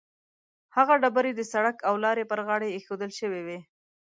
هغه 0.75 0.93
ډبرې 1.01 1.31
د 1.35 1.41
سړک 1.51 1.77
او 1.87 1.93
لارې 2.03 2.23
پر 2.31 2.39
غاړه 2.47 2.67
ایښودل 2.71 3.11
شوې 3.19 3.41
وي. 3.47 3.59